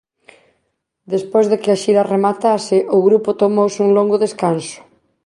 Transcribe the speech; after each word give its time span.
Despois 1.13 1.45
de 1.51 1.57
que 1.61 1.69
a 1.73 1.79
xira 1.83 2.07
rematase 2.13 2.77
o 2.97 2.99
grupo 3.07 3.29
tomouse 3.41 3.79
un 3.85 3.89
longo 3.97 4.17
descanso. 4.25 4.79